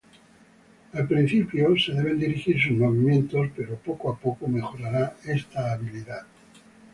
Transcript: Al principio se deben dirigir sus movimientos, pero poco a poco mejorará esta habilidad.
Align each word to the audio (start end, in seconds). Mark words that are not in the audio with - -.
Al 0.93 1.07
principio 1.07 1.77
se 1.77 1.91
deben 1.93 2.17
dirigir 2.17 2.59
sus 2.59 2.71
movimientos, 2.71 3.49
pero 3.55 3.75
poco 3.77 4.09
a 4.11 4.17
poco 4.17 4.47
mejorará 4.47 5.15
esta 5.25 5.73
habilidad. 5.73 6.25